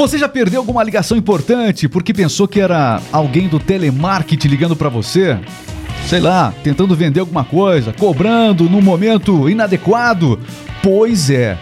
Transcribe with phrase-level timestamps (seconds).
[0.00, 4.88] Você já perdeu alguma ligação importante porque pensou que era alguém do telemarketing ligando para
[4.88, 5.38] você?
[6.08, 10.40] Sei lá, tentando vender alguma coisa, cobrando num momento inadequado?
[10.82, 11.58] Pois é.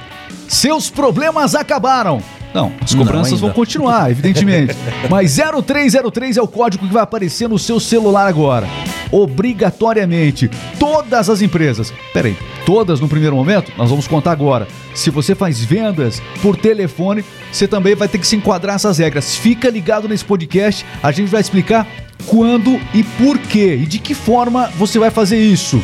[0.46, 2.22] Seus problemas acabaram.
[2.54, 4.72] Não, as cobranças vão continuar, evidentemente.
[5.10, 8.68] Mas 0303 é o código que vai aparecer no seu celular agora.
[9.10, 10.50] Obrigatoriamente.
[10.78, 11.92] Todas as empresas.
[12.12, 12.36] Peraí,
[12.66, 13.72] todas no primeiro momento?
[13.76, 14.66] Nós vamos contar agora.
[14.94, 19.36] Se você faz vendas por telefone, você também vai ter que se enquadrar essas regras.
[19.36, 21.86] Fica ligado nesse podcast, a gente vai explicar
[22.26, 25.82] quando e por quê e de que forma você vai fazer isso.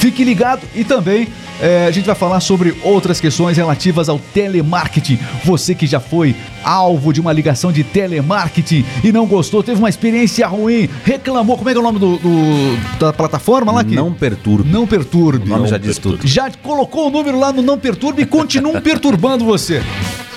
[0.00, 1.28] Fique ligado e também
[1.60, 5.18] é, a gente vai falar sobre outras questões relativas ao telemarketing.
[5.44, 9.88] Você que já foi alvo de uma ligação de telemarketing e não gostou, teve uma
[9.88, 11.56] experiência ruim, reclamou.
[11.56, 13.94] Como é que é o nome do, do da plataforma lá aqui?
[13.94, 14.70] Não perturbe.
[14.70, 15.46] Não perturbe.
[15.46, 16.26] O nome não já diz tudo.
[16.26, 19.82] Já colocou o número lá no não perturbe e continuam perturbando você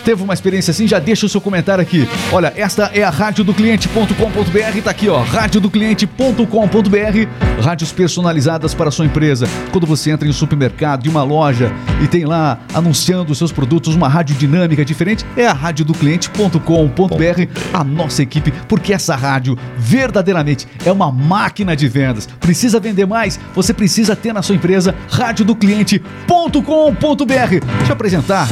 [0.07, 2.07] teve uma experiência assim, já deixa o seu comentário aqui.
[2.31, 9.49] Olha, esta é a radiodocliente.com.br, tá aqui ó, radiodocliente.com.br, rádios personalizadas para a sua empresa.
[9.69, 13.51] Quando você entra em um supermercado, em uma loja e tem lá anunciando os seus
[13.51, 20.65] produtos, uma rádio dinâmica diferente, é a radiodocliente.com.br, a nossa equipe, porque essa rádio verdadeiramente
[20.85, 22.29] é uma máquina de vendas.
[22.39, 23.37] Precisa vender mais?
[23.53, 27.25] Você precisa ter na sua empresa radiodocliente.com.br.
[27.27, 28.47] Deixa eu apresentar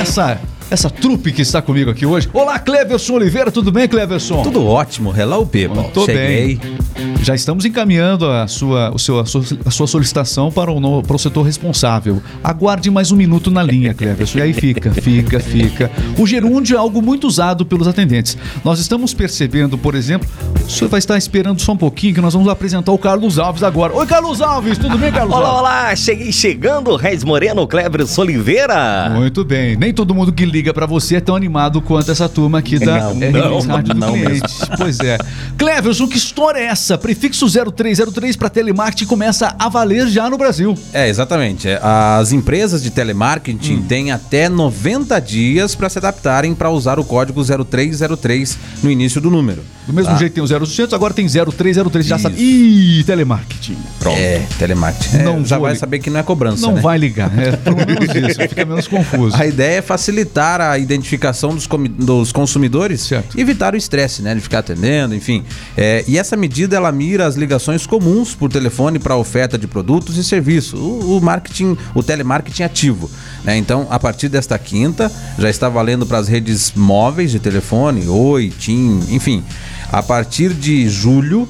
[0.00, 2.28] essa essa trupe que está comigo aqui hoje.
[2.32, 4.42] Olá, Cleverson Oliveira, tudo bem, Cleverson?
[4.42, 5.82] Tudo ótimo, hello people.
[6.04, 6.56] Cheguei.
[6.56, 6.76] bem.
[7.22, 11.16] Já estamos encaminhando a sua, o seu, a sua, a sua solicitação para o, para
[11.16, 12.22] o setor responsável.
[12.42, 14.38] Aguarde mais um minuto na linha, Cleverson.
[14.38, 15.90] E aí fica, fica, fica.
[16.18, 18.38] O gerúndio é algo muito usado pelos atendentes.
[18.64, 20.28] Nós estamos percebendo, por exemplo,
[20.64, 23.62] o senhor vai estar esperando só um pouquinho que nós vamos apresentar o Carlos Alves
[23.62, 23.92] agora.
[23.92, 25.60] Oi, Carlos Alves, tudo bem, Carlos olá, Alves?
[25.60, 29.10] Olá, cheguei chegando, Reis Moreno, Cleverson Oliveira.
[29.10, 29.76] Muito bem.
[29.76, 33.12] Nem todo mundo que liga para você é tão animado quanto essa turma aqui da
[33.12, 34.54] não, não, Rádio do não Cliente.
[34.78, 35.18] Pois é.
[35.58, 36.85] Cleverson, que história é essa?
[36.94, 40.76] Prefixo 0303 para telemarketing começa a valer já no Brasil.
[40.92, 41.68] É, exatamente.
[41.82, 43.84] As empresas de telemarketing hum.
[43.88, 49.30] têm até 90 dias para se adaptarem para usar o código 0303 no início do
[49.30, 49.62] número.
[49.86, 50.18] Do mesmo tá?
[50.18, 52.36] jeito tem o 0800, agora tem 0303, já sabe.
[52.38, 53.76] Ih, telemarketing.
[54.00, 54.18] Pronto.
[54.18, 55.18] É, telemarketing.
[55.18, 56.80] Não é, já vai saber que não é cobrança, Não né?
[56.80, 59.36] vai ligar, é pelo menos isso, fica menos confuso.
[59.36, 61.68] A ideia é facilitar a identificação dos,
[61.98, 63.38] dos consumidores certo.
[63.38, 65.44] e evitar o estresse, né, de ficar atendendo, enfim.
[65.76, 70.16] É, e essa medida, ela mira as ligações comuns por telefone para oferta de produtos
[70.16, 70.78] e serviços.
[70.78, 73.10] O, o marketing, o telemarketing ativo.
[73.44, 73.56] Né?
[73.56, 78.50] Então, a partir desta quinta, já está valendo para as redes móveis de telefone, Oi,
[78.50, 79.42] TIM, enfim.
[79.90, 81.48] A partir de julho,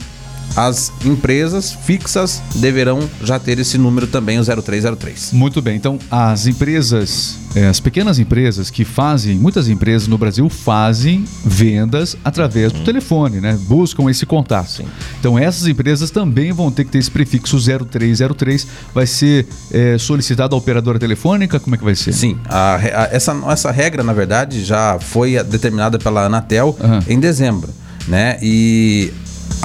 [0.55, 5.33] as empresas fixas deverão já ter esse número também, o 0303.
[5.33, 10.49] Muito bem, então as empresas, é, as pequenas empresas que fazem, muitas empresas no Brasil
[10.49, 12.85] fazem vendas através do hum.
[12.85, 13.59] telefone, né?
[13.63, 14.71] Buscam esse contato.
[14.71, 14.87] Sim.
[15.19, 18.67] Então essas empresas também vão ter que ter esse prefixo 0303.
[18.95, 21.59] Vai ser é, solicitado à operadora telefônica?
[21.61, 22.13] Como é que vai ser?
[22.13, 27.01] Sim, a, a, essa, essa regra, na verdade, já foi determinada pela Anatel uhum.
[27.09, 27.73] em dezembro
[28.07, 28.39] né?
[28.43, 29.13] E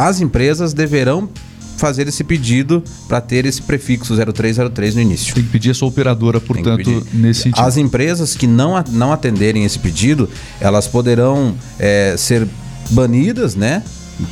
[0.01, 1.29] as empresas deverão
[1.77, 5.33] fazer esse pedido para ter esse prefixo 0303 no início.
[5.33, 7.63] Tem que pedir a sua operadora, portanto, nesse sentido.
[7.63, 10.29] As empresas que não, não atenderem esse pedido,
[10.59, 12.47] elas poderão é, ser
[12.91, 13.83] banidas, né?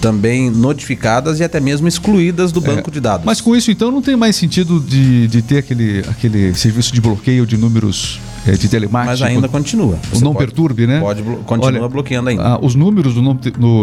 [0.02, 3.25] também notificadas e até mesmo excluídas do é, banco de dados.
[3.25, 7.02] Mas com isso, então, não tem mais sentido de, de ter aquele, aquele serviço de
[7.02, 9.22] bloqueio de números é, de telemarketing.
[9.22, 9.98] Mas ainda continua.
[10.14, 11.00] o não pode, perturbe, né?
[11.00, 12.44] Pode, continua Olha, bloqueando ainda.
[12.44, 13.38] Ah, os números do não,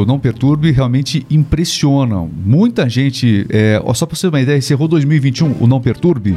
[0.06, 2.30] não perturbe realmente impressionam.
[2.44, 6.36] Muita gente, é, só para você ter uma ideia, encerrou 2021 o não perturbe.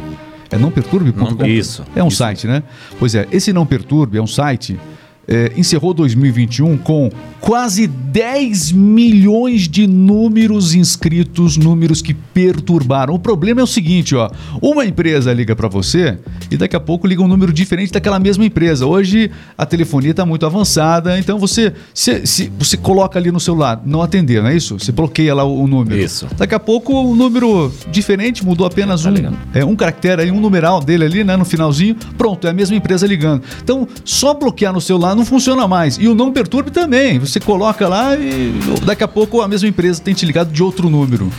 [0.52, 1.46] É não perturbe.com?
[1.46, 1.84] Isso.
[1.96, 2.18] É um isso.
[2.18, 2.64] site, né?
[2.98, 4.80] Pois é, esse não perturbe é um site
[5.30, 13.14] é, encerrou 2021 com quase 10 milhões de números inscritos, números que perturbaram.
[13.14, 14.30] O problema é o seguinte, ó,
[14.62, 16.18] uma empresa liga para você
[16.50, 18.86] e daqui a pouco liga um número diferente daquela mesma empresa.
[18.86, 23.82] Hoje a telefonia está muito avançada, então você se, se, você coloca ali no celular,
[23.86, 24.80] não atender, não é isso?
[24.80, 26.00] Você bloqueia lá o, o número.
[26.00, 26.28] Isso.
[26.36, 30.32] Daqui a pouco o um número diferente mudou apenas tá um, é, um caractere aí,
[30.32, 31.96] um numeral dele ali, né, no finalzinho.
[32.18, 33.44] Pronto, é a mesma empresa ligando.
[33.64, 35.98] Então, só bloquear no celular não funciona mais.
[35.98, 37.20] E o não perturbe também.
[37.20, 38.54] Você coloca lá e
[38.86, 41.30] daqui a pouco a mesma empresa tem te ligado de outro número.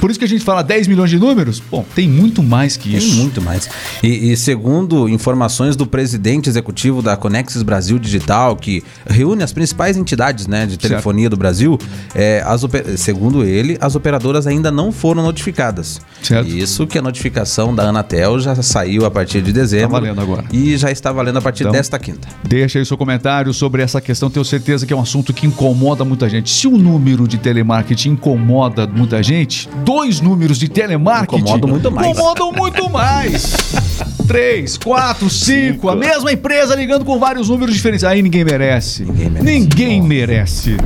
[0.00, 1.62] Por isso que a gente fala 10 milhões de números?
[1.70, 3.08] Bom, tem muito mais que isso.
[3.08, 3.68] Tem muito mais.
[4.02, 9.96] E, e segundo informações do presidente executivo da Conexis Brasil Digital, que reúne as principais
[9.96, 11.30] entidades né, de telefonia certo.
[11.30, 11.78] do Brasil,
[12.14, 12.64] é, as,
[12.96, 16.00] segundo ele, as operadoras ainda não foram notificadas.
[16.22, 16.48] Certo.
[16.48, 19.86] Isso que a notificação da Anatel já saiu a partir de dezembro.
[19.86, 20.44] Está valendo agora.
[20.52, 22.28] E já está valendo a partir então, desta quinta.
[22.44, 24.30] Deixa aí o seu comentário comentário sobre essa questão.
[24.30, 26.50] Tenho certeza que é um assunto que incomoda muita gente.
[26.50, 32.08] Se o número de telemarketing incomoda muita gente, dois números de telemarketing incomodam muito mais.
[32.08, 33.56] Incomodam muito mais.
[34.26, 38.04] Três, quatro, cinco, a mesma empresa ligando com vários números diferentes.
[38.04, 39.04] Aí ninguém merece.
[39.04, 39.44] Ninguém merece.
[39.44, 40.76] Ninguém merece.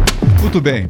[0.41, 0.89] Muito bem.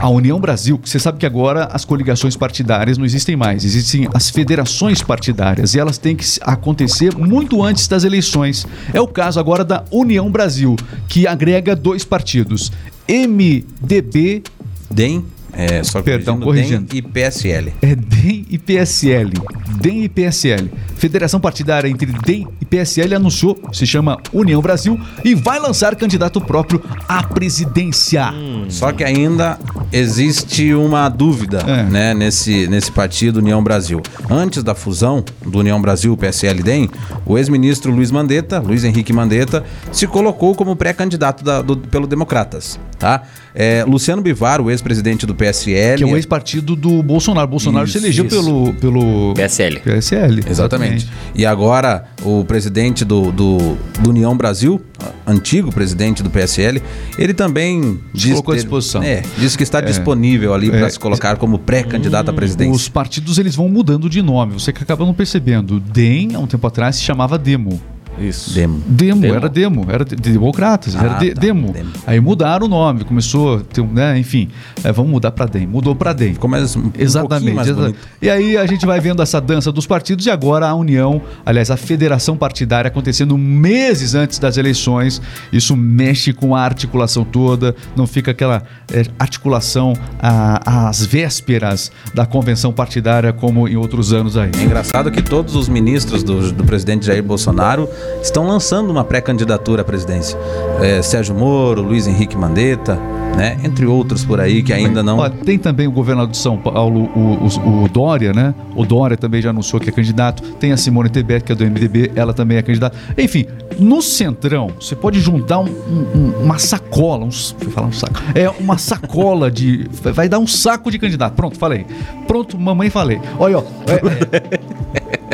[0.00, 4.30] A União Brasil, você sabe que agora as coligações partidárias não existem mais, existem as
[4.30, 8.64] federações partidárias e elas têm que acontecer muito antes das eleições.
[8.92, 10.76] É o caso agora da União Brasil,
[11.08, 12.70] que agrega dois partidos:
[13.08, 14.42] MDB.
[14.90, 16.84] DEM é, só Perdão, corrigindo.
[16.84, 17.72] DEM e PSL.
[17.82, 19.32] É DEM e PSL.
[19.80, 20.70] DEM e PSL.
[20.94, 26.40] Federação partidária entre DEM e PSL anunciou, se chama União Brasil, e vai lançar candidato
[26.40, 28.30] próprio à presidência.
[28.30, 28.66] Hum.
[28.68, 29.58] Só que ainda
[29.92, 31.82] existe uma dúvida é.
[31.84, 34.00] né, nesse, nesse partido União Brasil.
[34.30, 36.90] Antes da fusão do União Brasil, PSL DEM,
[37.28, 41.44] o ex-ministro Luiz Mandetta, Luiz Henrique Mandetta, se colocou como pré-candidato
[41.90, 42.80] pelo Democratas.
[42.98, 43.22] Tá?
[43.54, 45.98] É, Luciano Bivar, o ex-presidente do PSL.
[45.98, 47.46] Que é o ex-partido do Bolsonaro.
[47.46, 49.34] Bolsonaro isso, se elegeu pelo, pelo.
[49.34, 49.80] PSL.
[49.80, 50.40] PSL.
[50.48, 50.50] Exatamente.
[50.50, 51.08] exatamente.
[51.34, 54.80] E agora, o presidente do, do, do, União Brasil,
[55.26, 56.82] antigo presidente do PSL,
[57.16, 58.00] ele também.
[58.12, 59.02] Diz, colocou à disposição.
[59.02, 62.34] É, disse que está é, disponível ali para é, se colocar como pré-candidato hum, à
[62.34, 62.74] presidência.
[62.74, 64.54] Os partidos eles vão mudando de nome.
[64.54, 65.78] Você que acaba não percebendo.
[65.78, 67.97] DEM, há um tempo atrás, se chamava Demo.
[68.20, 68.54] Isso.
[68.54, 68.82] Demo.
[68.86, 69.34] Demo, demo.
[69.34, 71.72] era demo, era de, democratas, ah, era de, tá, demo.
[71.72, 71.90] demo.
[72.06, 74.48] Aí mudaram o nome, começou, ter, né, enfim,
[74.82, 76.34] é, vamos mudar para DEM, mudou para DEM.
[76.34, 77.54] Ficou mais um Exatamente.
[77.54, 77.98] Mais exatamente.
[78.20, 81.70] E aí a gente vai vendo essa dança dos partidos e agora a união, aliás,
[81.70, 85.20] a federação partidária acontecendo meses antes das eleições.
[85.52, 88.62] Isso mexe com a articulação toda, não fica aquela
[88.92, 94.50] é, articulação a, às vésperas da convenção partidária como em outros anos aí.
[94.58, 97.88] É engraçado que todos os ministros do, do presidente Jair Bolsonaro
[98.22, 100.38] estão lançando uma pré-candidatura à presidência.
[100.80, 102.98] É, Sérgio Moro, Luiz Henrique Mandetta,
[103.36, 103.56] né?
[103.62, 105.30] Entre outros por aí que ainda não.
[105.30, 108.52] Tem também o governador de São Paulo, o, o, o, Dória, né?
[108.74, 110.42] O Dória também já anunciou que é candidato.
[110.54, 112.96] Tem a Simone Tebet, que é do MDB, ela também é candidata.
[113.16, 113.46] Enfim,
[113.78, 118.14] no Centrão, você pode juntar um, um, uma sacola, um, vou falar um saco.
[118.34, 119.88] É uma sacola de.
[120.12, 121.34] Vai dar um saco de candidato.
[121.34, 121.86] Pronto, falei.
[122.26, 123.20] Pronto, mamãe falei.
[123.38, 123.62] Olha, ó.
[123.86, 124.58] É, é,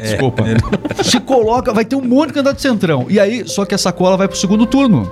[0.00, 0.44] Desculpa.
[1.02, 3.06] Se coloca, vai ter um monte de candidato de centrão.
[3.08, 5.10] E aí, só que a sacola vai pro segundo turno.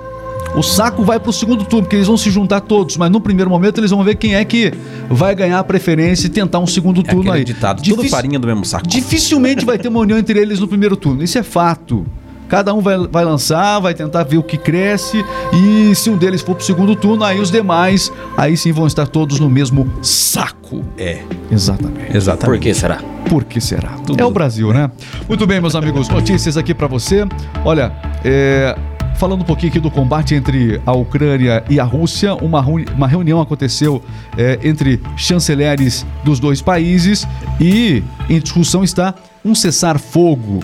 [0.55, 3.49] O saco vai pro segundo turno, porque eles vão se juntar todos, mas no primeiro
[3.49, 4.71] momento eles vão ver quem é que
[5.09, 7.43] vai ganhar a preferência e tentar um segundo é turno aí.
[7.43, 7.97] Ditado, Dific...
[7.97, 8.87] tudo farinha do mesmo saco.
[8.87, 11.23] Dificilmente vai ter uma união entre eles no primeiro turno.
[11.23, 12.05] Isso é fato.
[12.47, 16.41] Cada um vai, vai lançar, vai tentar ver o que cresce e se um deles
[16.43, 20.83] for pro segundo turno, aí os demais, aí sim vão estar todos no mesmo saco.
[20.99, 21.23] É.
[21.49, 22.15] Exatamente.
[22.15, 22.45] Exatamente.
[22.45, 23.01] Por que será?
[23.33, 23.93] Por que será?
[24.05, 24.21] Tudo.
[24.21, 24.91] É o Brasil, né?
[25.27, 27.25] Muito bem, meus amigos, notícias aqui para você.
[27.65, 27.91] Olha,
[28.23, 28.77] é,
[29.15, 33.41] falando um pouquinho aqui do combate entre a Ucrânia e a Rússia, uma, uma reunião
[33.41, 34.03] aconteceu
[34.37, 37.27] é, entre chanceleres dos dois países
[37.59, 40.59] e em discussão está um cessar-fogo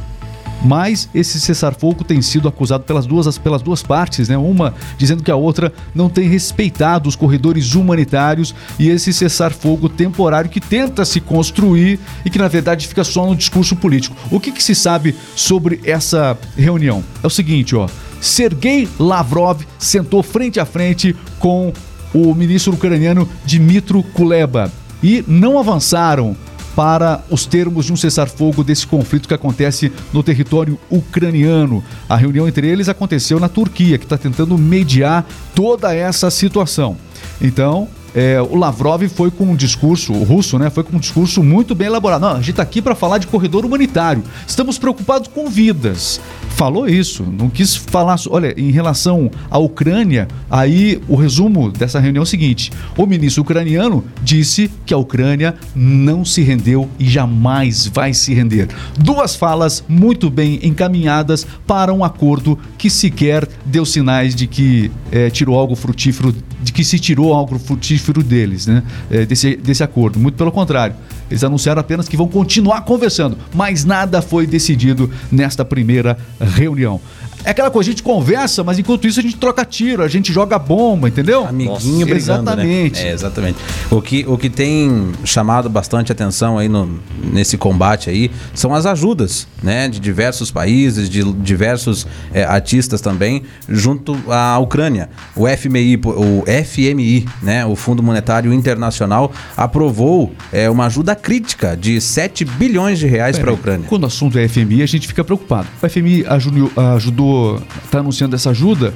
[0.63, 4.37] mas esse cessar-fogo tem sido acusado pelas duas, pelas duas partes, né?
[4.37, 10.49] Uma dizendo que a outra não tem respeitado os corredores humanitários e esse cessar-fogo temporário
[10.49, 14.15] que tenta se construir e que na verdade fica só no discurso político.
[14.31, 17.03] O que, que se sabe sobre essa reunião?
[17.23, 17.87] É o seguinte, ó.
[18.21, 21.71] Sergei Lavrov sentou frente a frente com
[22.13, 26.35] o ministro ucraniano Dmitro Kuleba e não avançaram
[26.79, 31.83] para os termos de um cessar-fogo desse conflito que acontece no território ucraniano.
[32.07, 36.95] A reunião entre eles aconteceu na Turquia, que está tentando mediar toda essa situação.
[37.41, 40.69] Então, é, o Lavrov foi com um discurso, o russo, né?
[40.69, 42.21] Foi com um discurso muito bem elaborado.
[42.21, 44.23] Não, a gente está aqui para falar de corredor humanitário.
[44.47, 46.19] Estamos preocupados com vidas.
[46.49, 48.19] Falou isso, não quis falar.
[48.29, 53.43] Olha, em relação à Ucrânia, aí o resumo dessa reunião é o seguinte: o ministro
[53.43, 58.67] ucraniano disse que a Ucrânia não se rendeu e jamais vai se render.
[58.97, 65.29] Duas falas muito bem encaminhadas para um acordo que sequer deu sinais de que é,
[65.29, 68.83] tirou algo frutífero, de que se tirou algo frutífero frutífero deles, né?
[69.11, 70.19] É, desse, desse acordo.
[70.19, 70.95] Muito pelo contrário.
[71.29, 76.99] Eles anunciaram apenas que vão continuar conversando, mas nada foi decidido nesta primeira reunião.
[77.43, 80.33] É aquela coisa, a gente conversa, mas enquanto isso a gente troca tiro, a gente
[80.33, 81.45] joga bomba, entendeu?
[81.47, 83.01] Amiguinho Nossa, brigando, Exatamente.
[83.01, 83.09] Né?
[83.09, 83.57] É, exatamente.
[83.89, 86.99] O que, o que tem chamado bastante atenção aí no,
[87.31, 89.87] nesse combate aí são as ajudas, né?
[89.87, 95.09] De diversos países, de diversos é, artistas também, junto à Ucrânia.
[95.33, 97.65] O FMI, o FMI, né?
[97.65, 103.51] O Fundo Monetário Internacional, aprovou é, uma ajuda crítica de 7 bilhões de reais para
[103.51, 103.87] a Ucrânia.
[103.87, 105.67] Quando o assunto é FMI, a gente fica preocupado.
[105.81, 108.93] O FMI ajudou, ajudou está anunciando essa ajuda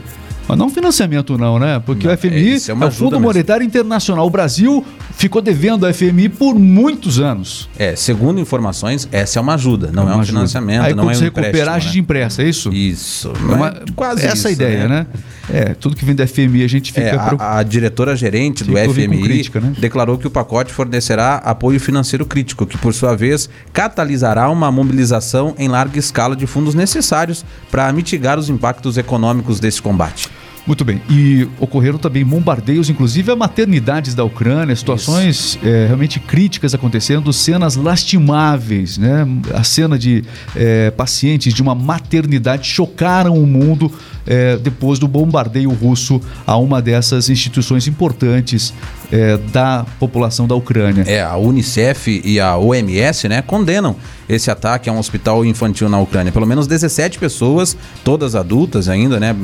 [0.48, 1.82] Mas não financiamento não, né?
[1.86, 4.26] Porque não, o FMI é, é o Fundo Monetário Internacional.
[4.26, 7.70] O Brasil ficou devendo ao FMI por muitos anos.
[7.78, 10.38] É, segundo informações, essa é uma ajuda, não é, é um ajuda.
[10.38, 11.94] financiamento, Aí, não é um recuperagem né?
[11.94, 12.72] de impressa, é isso?
[12.74, 13.32] Isso.
[13.50, 15.08] É uma, quase essa isso, ideia, né?
[15.12, 15.20] né?
[15.50, 17.08] É, tudo que vem do FMI a gente fica...
[17.08, 19.74] É, a, a diretora-gerente do FMI crítica, né?
[19.78, 25.54] declarou que o pacote fornecerá apoio financeiro crítico, que por sua vez catalisará uma mobilização
[25.58, 30.30] em larga escala de fundos necessários para mitigar os impactos econômicos desse combate.
[30.66, 31.02] Muito bem.
[31.10, 37.76] E ocorreram também bombardeios, inclusive a maternidades da Ucrânia, situações é, realmente críticas acontecendo, cenas
[37.76, 39.28] lastimáveis, né?
[39.54, 40.24] A cena de
[40.56, 43.92] é, pacientes de uma maternidade chocaram o mundo
[44.26, 48.74] é, depois do bombardeio russo a uma dessas instituições importantes
[49.14, 51.04] é, da população da Ucrânia.
[51.04, 53.96] É, a Unicef e a OMS, né, condenam
[54.28, 56.32] esse ataque a um hospital infantil na Ucrânia.
[56.32, 59.36] Pelo menos 17 pessoas, todas adultas ainda, né,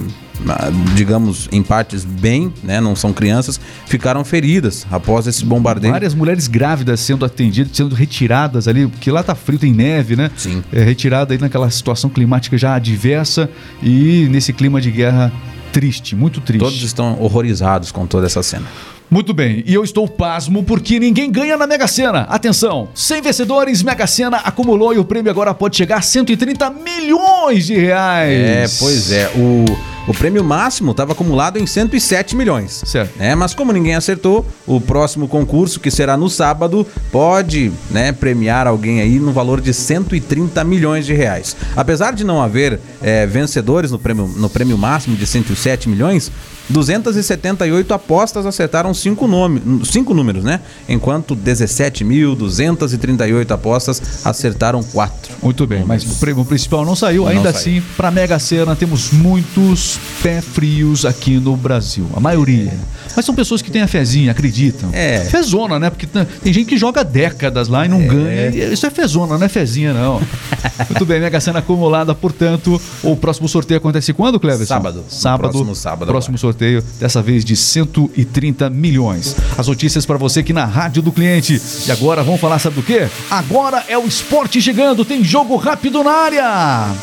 [0.95, 5.93] digamos em partes bem, né, não são crianças, ficaram feridas após esse bombardeio.
[5.93, 10.31] Várias mulheres grávidas sendo atendidas, sendo retiradas ali, porque lá tá frio, tem neve, né?
[10.35, 10.63] Sim.
[10.73, 13.47] É, retirada aí naquela situação climática já adversa
[13.83, 15.31] e nesse clima de guerra
[15.71, 16.63] triste, muito triste.
[16.63, 18.65] Todos estão horrorizados com toda essa cena.
[19.11, 22.27] Muito bem, e eu estou pasmo porque ninguém ganha na Mega Sena.
[22.29, 27.65] Atenção, 100 vencedores, Mega Sena acumulou e o prêmio agora pode chegar a 130 milhões
[27.65, 28.31] de reais.
[28.31, 29.65] É, pois é, o,
[30.07, 32.83] o prêmio máximo estava acumulado em 107 milhões.
[32.85, 33.17] Certo.
[33.17, 33.35] Né?
[33.35, 39.01] Mas como ninguém acertou, o próximo concurso, que será no sábado, pode né, premiar alguém
[39.01, 41.55] aí no valor de 130 milhões de reais.
[41.75, 46.31] Apesar de não haver é, vencedores no prêmio, no prêmio máximo de 107 milhões,
[46.69, 50.59] 278 apostas acertaram cinco, nome, cinco números, né?
[50.87, 55.33] Enquanto 17.238 apostas acertaram quatro.
[55.41, 57.27] Muito bem, mas o prêmio principal não saiu.
[57.27, 59.88] Ainda assim, para Mega Sena temos muitos
[60.21, 62.07] pé frios aqui no Brasil.
[62.15, 62.73] A maioria.
[63.15, 64.89] Mas são pessoas que têm a fezinha, acreditam.
[64.93, 65.21] É.
[65.21, 65.89] Fezona, né?
[65.89, 68.05] Porque tem gente que joga décadas lá e não é.
[68.05, 68.73] ganha.
[68.73, 70.21] Isso é fezona, não é fezinha, não.
[70.89, 74.65] Muito bem, Mega Sena acumulada, portanto, o próximo sorteio acontece quando, Cleber?
[74.65, 75.03] Sábado.
[75.09, 75.51] Sábado.
[75.51, 76.07] Próximo sábado.
[76.07, 76.41] Próximo agora.
[76.41, 79.35] sorteio, dessa vez de 130 milhões.
[79.57, 81.61] As notícias para você aqui na Rádio do Cliente.
[81.87, 83.07] E agora vamos falar, sabe do quê?
[83.29, 86.95] Agora é o esporte chegando, tem jogo rápido na área.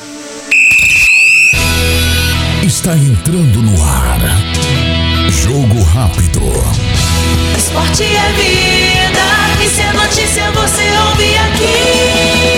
[2.67, 4.19] Está entrando no ar.
[5.31, 6.41] Jogo rápido.
[7.57, 9.23] Esporte é vida,
[9.65, 12.57] e se é notícia você ouve aqui.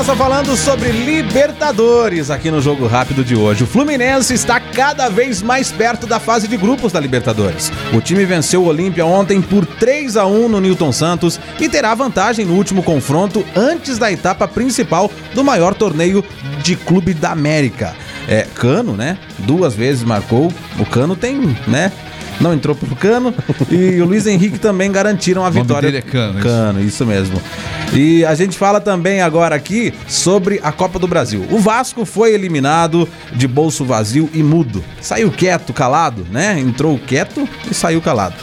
[0.00, 3.64] Começa falando sobre Libertadores aqui no Jogo Rápido de hoje.
[3.64, 7.70] O Fluminense está cada vez mais perto da fase de grupos da Libertadores.
[7.92, 11.94] O time venceu o Olímpia ontem por 3 a 1 no Newton Santos e terá
[11.94, 16.24] vantagem no último confronto antes da etapa principal do maior torneio
[16.62, 17.94] de clube da América.
[18.26, 19.18] É, Cano, né?
[19.40, 20.50] Duas vezes marcou.
[20.78, 21.92] O Cano tem, né?
[22.40, 23.34] Não entrou pro Cano.
[23.70, 25.88] e o Luiz Henrique também garantiram a vitória.
[25.88, 26.40] O nome é Cano.
[26.40, 27.40] Cano, isso mesmo.
[27.92, 31.44] E a gente fala também agora aqui sobre a Copa do Brasil.
[31.50, 34.82] O Vasco foi eliminado de bolso vazio e mudo.
[35.00, 36.58] Saiu quieto, calado, né?
[36.58, 38.36] Entrou quieto e saiu calado.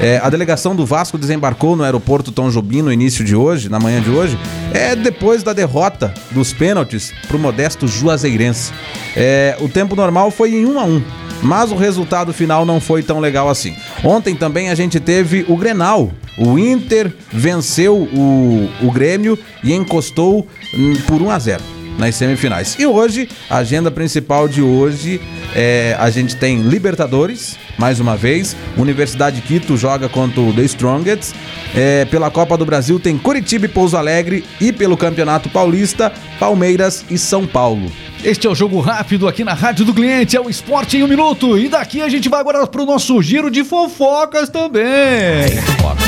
[0.00, 3.78] É, a delegação do Vasco desembarcou no aeroporto Tom Jobim no início de hoje, na
[3.78, 4.36] manhã de hoje,
[4.72, 8.72] é depois da derrota dos pênaltis para o modesto Juazeirense.
[9.14, 11.02] É, o tempo normal foi em 1 a 1
[11.44, 13.76] mas o resultado final não foi tão legal assim.
[14.02, 16.10] Ontem também a gente teve o Grenal.
[16.36, 21.62] O Inter venceu o, o Grêmio e encostou hum, por 1 a 0
[21.98, 22.76] nas semifinais.
[22.78, 25.20] E hoje, a agenda principal de hoje
[25.54, 28.56] é a gente tem Libertadores, mais uma vez.
[28.76, 31.34] Universidade Quito joga contra o The Strongest.
[31.74, 34.44] É, pela Copa do Brasil tem Curitiba e Pouso Alegre.
[34.60, 37.90] E pelo Campeonato Paulista, Palmeiras e São Paulo.
[38.24, 41.08] Este é o Jogo Rápido aqui na Rádio do Cliente, é o Esporte em um
[41.08, 41.58] Minuto.
[41.58, 45.60] E daqui a gente vai agora pro nosso giro de fofocas também.
[45.60, 46.02] Fofoca,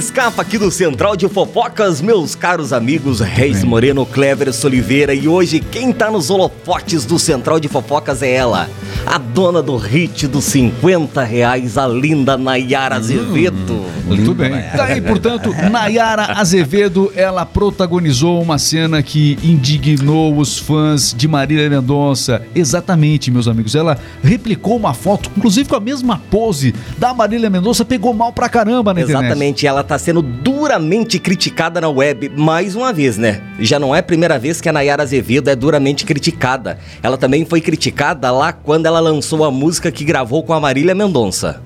[0.00, 5.12] escapa aqui do Central de Fofocas, meus caros amigos Reis Moreno, Clever Oliveira.
[5.12, 8.66] E hoje quem tá nos holofotes do Central de Fofocas é ela
[9.06, 13.84] A dona do hit dos 50 reais, a linda Nayara Azevedo.
[14.06, 14.50] Muito bem.
[14.76, 21.68] Tá aí, portanto, Nayara Azevedo, ela protagonizou uma cena que indignou os fãs de Marília
[21.68, 22.42] Mendonça.
[22.54, 23.74] Exatamente, meus amigos.
[23.74, 28.48] Ela replicou uma foto, inclusive com a mesma pose da Marília Mendonça, pegou mal pra
[28.48, 29.24] caramba na internet.
[29.24, 33.40] Exatamente, ela tá sendo duramente criticada na web mais uma vez, né?
[33.58, 36.78] Já não é a primeira vez que a Nayara Azevedo é duramente criticada.
[37.02, 40.94] Ela também foi criticada lá quando ela lançou a música que gravou com a Marília
[40.94, 41.62] Mendonça.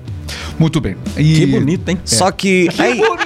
[0.59, 0.95] Muito bem.
[1.17, 1.97] E- Que bonito, hein?
[2.05, 2.67] Só que.
[2.69, 3.24] Que aí- bonito?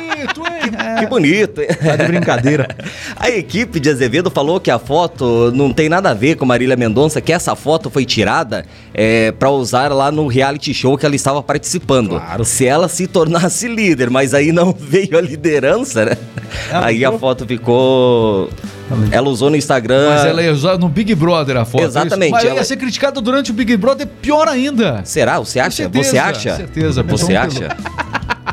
[1.00, 1.68] Que bonito, hein?
[1.84, 2.68] Tá de brincadeira.
[3.16, 6.76] A equipe de Azevedo falou que a foto não tem nada a ver com Marília
[6.76, 11.16] Mendonça, que essa foto foi tirada é, para usar lá no reality show que ela
[11.16, 12.10] estava participando.
[12.12, 12.44] Claro.
[12.46, 16.18] Se ela se tornasse líder, mas aí não veio a liderança, né?
[16.72, 18.50] Ela aí a ficou- foto ficou.
[19.12, 20.10] Ela usou no Instagram.
[20.10, 21.84] Mas ela ia usar no Big Brother a foto.
[21.84, 22.36] Exatamente, isso?
[22.36, 25.02] Mas ela ia ser criticada durante o Big Brother, pior ainda.
[25.06, 25.38] Será?
[25.38, 25.78] Você acha?
[25.84, 26.56] certeza, Você acha?
[26.56, 27.04] certeza.
[27.04, 27.78] Você acha?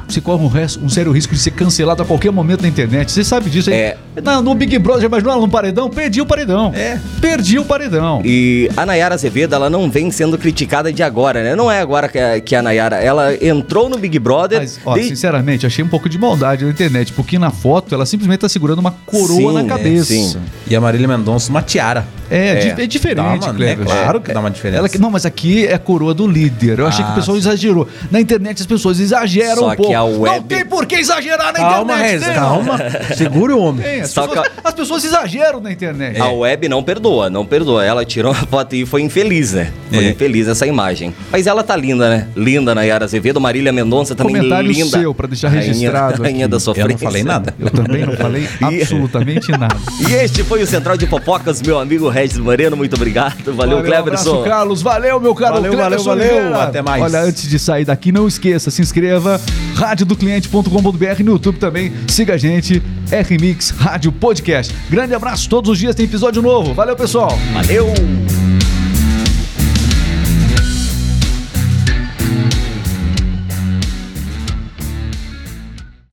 [0.09, 3.11] Você corre um, res- um sério risco de ser cancelado a qualquer momento na internet.
[3.11, 3.77] Você sabe disso aí?
[3.77, 3.97] É.
[4.23, 5.91] Na- no Big Brother, já imaginou ela no paredão?
[5.91, 6.73] Perdi o paredão.
[6.75, 6.99] É.
[7.21, 8.23] Perdi o paredão.
[8.25, 11.57] E a Nayara Azevedo, ela não vem sendo criticada de agora, né?
[11.57, 14.61] Não é agora que a, que a Nayara, ela entrou no Big Brother.
[14.61, 18.07] Mas, ó, de- sinceramente, achei um pouco de maldade na internet, porque na foto ela
[18.07, 20.05] simplesmente tá segurando uma coroa Sim, na é, cabeça.
[20.05, 20.37] sim.
[20.69, 22.07] E a Marília Mendonça, uma tiara.
[22.30, 22.83] É, É.
[22.83, 23.80] é diferente, Dá uma- Cleber.
[23.80, 24.78] é claro que dá uma diferença.
[24.80, 26.78] Ela não, mas aqui é a coroa do líder.
[26.78, 27.88] Eu achei que o Ah, pessoal exagerou.
[28.11, 29.90] Na internet as pessoas exageram Só um pouco.
[29.90, 32.12] que a Não web- tem por que exagerar na Calma, internet.
[32.12, 32.78] Reza, tem, calma.
[33.16, 33.83] Segura o homem.
[33.85, 36.21] Tem, as, Só pessoas, que as pessoas exageram na internet.
[36.21, 37.85] A web não perdoa, não perdoa.
[37.85, 39.71] Ela tirou a foto e foi infeliz, né?
[39.90, 40.11] Foi É.
[40.11, 41.14] infeliz essa imagem.
[41.30, 42.28] Mas ela tá linda, né?
[42.37, 43.40] Linda, Nayara Azevedo.
[43.40, 44.99] Marília Mendonça também Comentário linda.
[44.99, 46.50] seu, pra deixar Rainha- registrado Rainha aqui.
[46.50, 46.88] da Eu sofrência.
[46.92, 47.54] não falei nada.
[47.59, 49.76] Eu também não falei absolutamente nada.
[50.09, 52.76] E este foi o Central de Fofocas, meu amigo Regis Moreno.
[52.76, 53.52] Muito obrigado.
[53.52, 54.42] Valeu, um abraço, Cleberson.
[54.42, 54.82] Carlos.
[54.82, 56.61] Valeu, meu caro Valeu, valeu, Cleberson valeu.
[56.61, 57.02] Até mais.
[57.02, 59.40] Olha, antes de sair daqui, não esqueça, se inscreva,
[59.75, 61.92] radiodocliente.com.br no YouTube também.
[62.08, 64.75] Siga a gente, RMix Rádio Podcast.
[64.88, 66.73] Grande abraço, todos os dias tem episódio novo.
[66.73, 67.38] Valeu, pessoal.
[67.52, 67.92] Valeu.